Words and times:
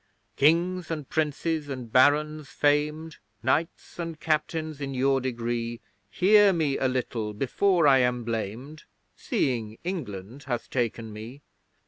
Kings 0.35 0.89
and 0.89 1.07
Princes 1.07 1.69
and 1.69 1.91
Barons 1.93 2.49
famed, 2.49 3.17
Knights 3.43 3.99
and 3.99 4.19
Captains 4.19 4.81
in 4.81 4.95
your 4.95 5.21
degree; 5.21 5.79
Hear 6.09 6.51
me 6.51 6.75
a 6.79 6.87
little 6.87 7.33
before 7.35 7.85
I 7.87 7.99
am 7.99 8.23
blamed 8.23 8.85
Seeing 9.15 9.77
England 9.83 10.45
hath 10.45 10.71
taken 10.71 11.13
me! 11.13 11.43